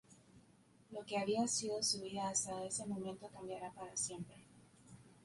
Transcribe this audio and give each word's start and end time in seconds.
Lo 0.89 1.05
que 1.05 1.15
había 1.19 1.47
sido 1.47 1.83
su 1.83 2.01
vida 2.01 2.27
hasta 2.29 2.65
ese 2.65 2.87
momento 2.87 3.27
cambiará 3.29 3.71
para 3.71 3.95
siempre. 3.95 4.47